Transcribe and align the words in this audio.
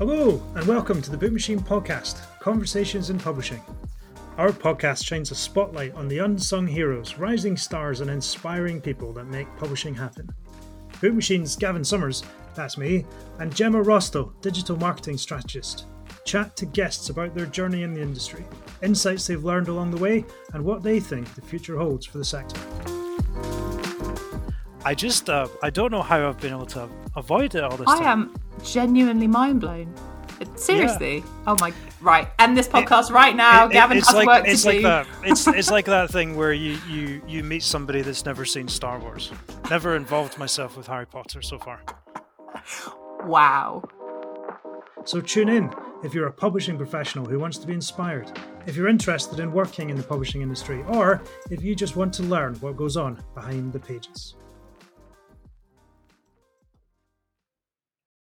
Hello, 0.00 0.42
and 0.54 0.66
welcome 0.66 1.02
to 1.02 1.14
the 1.14 1.16
BookMachine 1.18 1.60
Podcast 1.60 2.22
Conversations 2.38 3.10
in 3.10 3.18
Publishing. 3.18 3.60
Our 4.38 4.48
podcast 4.48 5.04
shines 5.04 5.30
a 5.30 5.34
spotlight 5.34 5.94
on 5.94 6.08
the 6.08 6.20
unsung 6.20 6.66
heroes, 6.66 7.18
rising 7.18 7.54
stars, 7.54 8.00
and 8.00 8.10
inspiring 8.10 8.80
people 8.80 9.12
that 9.12 9.26
make 9.26 9.54
publishing 9.58 9.94
happen. 9.94 10.26
BookMachine's 11.02 11.54
Gavin 11.54 11.84
Summers, 11.84 12.22
that's 12.54 12.78
me, 12.78 13.04
and 13.40 13.54
Gemma 13.54 13.82
Rosto, 13.82 14.32
digital 14.40 14.78
marketing 14.78 15.18
strategist, 15.18 15.84
chat 16.24 16.56
to 16.56 16.64
guests 16.64 17.10
about 17.10 17.34
their 17.34 17.44
journey 17.44 17.82
in 17.82 17.92
the 17.92 18.00
industry, 18.00 18.46
insights 18.82 19.26
they've 19.26 19.44
learned 19.44 19.68
along 19.68 19.90
the 19.90 20.02
way, 20.02 20.24
and 20.54 20.64
what 20.64 20.82
they 20.82 20.98
think 20.98 21.34
the 21.34 21.42
future 21.42 21.76
holds 21.76 22.06
for 22.06 22.16
the 22.16 22.24
sector. 22.24 22.58
I 24.84 24.94
just, 24.94 25.28
uh, 25.28 25.48
I 25.62 25.70
don't 25.70 25.90
know 25.90 26.02
how 26.02 26.28
I've 26.28 26.40
been 26.40 26.52
able 26.52 26.66
to 26.66 26.88
avoid 27.16 27.54
it 27.54 27.62
all 27.62 27.76
this 27.76 27.86
time. 27.86 27.96
I 27.96 27.98
time. 28.02 28.06
am 28.30 28.36
genuinely 28.64 29.26
mind 29.26 29.60
blown. 29.60 29.94
Seriously. 30.56 31.22
Oh 31.46 31.54
my. 31.60 31.70
Right. 32.00 32.28
End 32.38 32.56
this 32.56 32.66
podcast 32.66 33.10
right 33.10 33.36
now. 33.36 33.64
It- 33.66 33.70
it- 33.70 33.72
Gavin 33.74 33.98
it's 33.98 34.06
has 34.06 34.16
like, 34.16 34.26
work 34.26 34.44
it's 34.48 34.62
to 34.62 34.68
like 34.68 34.76
do. 34.78 34.82
that. 34.84 35.06
It's 35.22 35.46
it's 35.60 35.70
like 35.70 35.84
that 35.84 36.10
thing 36.10 36.34
where 36.34 36.54
you, 36.54 36.78
you 36.88 37.20
you 37.28 37.44
meet 37.44 37.62
somebody 37.62 38.00
that's 38.00 38.24
never 38.24 38.46
seen 38.46 38.66
Star 38.66 38.98
Wars. 38.98 39.30
Never 39.68 39.96
involved 39.96 40.38
myself 40.38 40.78
with 40.78 40.86
Harry 40.86 41.06
Potter 41.06 41.42
so 41.42 41.58
far. 41.58 41.82
Wow. 43.24 43.82
So 45.04 45.20
tune 45.20 45.48
in 45.50 45.72
if 46.04 46.14
you're 46.14 46.28
a 46.28 46.32
publishing 46.32 46.78
professional 46.78 47.26
who 47.26 47.38
wants 47.38 47.58
to 47.58 47.66
be 47.66 47.74
inspired, 47.74 48.32
if 48.66 48.76
you're 48.76 48.88
interested 48.88 49.40
in 49.40 49.52
working 49.52 49.90
in 49.90 49.96
the 49.96 50.02
publishing 50.02 50.40
industry, 50.40 50.82
or 50.88 51.22
if 51.50 51.62
you 51.62 51.74
just 51.74 51.96
want 51.96 52.14
to 52.14 52.22
learn 52.22 52.54
what 52.56 52.76
goes 52.76 52.96
on 52.96 53.22
behind 53.34 53.72
the 53.74 53.78
pages. 53.80 54.36